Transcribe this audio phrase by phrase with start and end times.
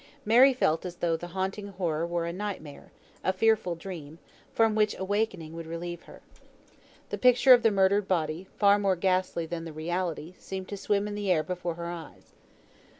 [0.25, 2.91] Mary felt as though the haunting horror were a nightmare,
[3.23, 4.17] a fearful dream,
[4.51, 6.21] from which awakening would relieve her.
[7.11, 11.07] The picture of the murdered body, far more ghastly than the reality, seemed to swim
[11.07, 12.33] in the air before her eyes.